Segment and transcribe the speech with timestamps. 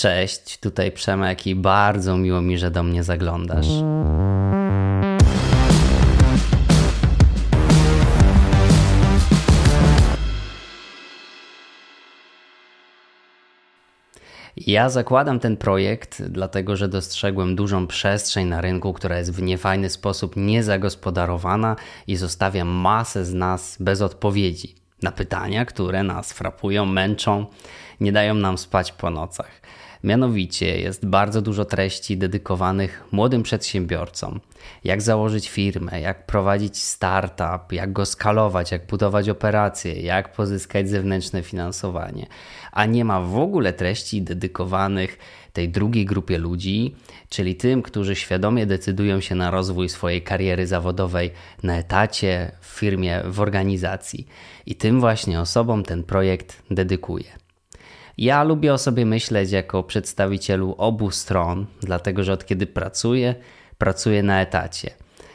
[0.00, 3.66] Cześć, tutaj Przemek i bardzo miło mi, że do mnie zaglądasz.
[14.56, 19.90] Ja zakładam ten projekt, dlatego że dostrzegłem dużą przestrzeń na rynku, która jest w niefajny
[19.90, 21.76] sposób niezagospodarowana
[22.06, 27.46] i zostawia masę z nas bez odpowiedzi na pytania, które nas frapują, męczą,
[28.00, 29.60] nie dają nam spać po nocach.
[30.04, 34.40] Mianowicie jest bardzo dużo treści dedykowanych młodym przedsiębiorcom.
[34.84, 41.42] Jak założyć firmę, jak prowadzić startup, jak go skalować, jak budować operacje, jak pozyskać zewnętrzne
[41.42, 42.26] finansowanie.
[42.72, 45.18] A nie ma w ogóle treści dedykowanych
[45.52, 46.94] tej drugiej grupie ludzi,
[47.28, 51.30] czyli tym, którzy świadomie decydują się na rozwój swojej kariery zawodowej
[51.62, 54.26] na etacie, w firmie, w organizacji.
[54.66, 57.49] I tym właśnie osobom ten projekt dedykuje.
[58.20, 63.34] Ja lubię o sobie myśleć jako przedstawicielu obu stron, dlatego że od kiedy pracuję,
[63.78, 64.90] pracuję na etacie.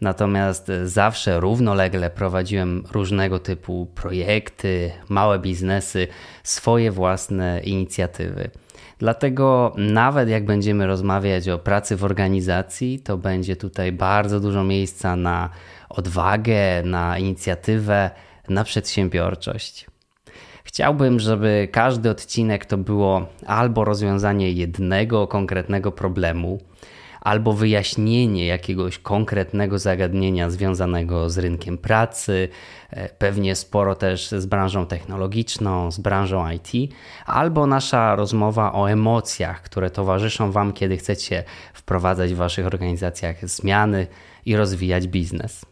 [0.00, 6.08] Natomiast zawsze równolegle prowadziłem różnego typu projekty, małe biznesy,
[6.42, 8.50] swoje własne inicjatywy.
[8.98, 15.16] Dlatego nawet jak będziemy rozmawiać o pracy w organizacji, to będzie tutaj bardzo dużo miejsca
[15.16, 15.50] na
[15.88, 18.10] odwagę, na inicjatywę,
[18.48, 19.95] na przedsiębiorczość.
[20.64, 26.58] Chciałbym, żeby każdy odcinek to było albo rozwiązanie jednego konkretnego problemu,
[27.26, 32.48] albo wyjaśnienie jakiegoś konkretnego zagadnienia związanego z rynkiem pracy,
[32.90, 36.92] e, pewnie sporo też z branżą technologiczną, z branżą IT,
[37.26, 44.06] albo nasza rozmowa o emocjach, które towarzyszą Wam, kiedy chcecie wprowadzać w Waszych organizacjach zmiany
[44.44, 45.66] i rozwijać biznes.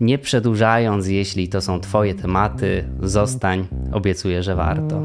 [0.00, 5.02] Nie przedłużając, jeśli to są Twoje tematy, zostań, obiecuję, że warto.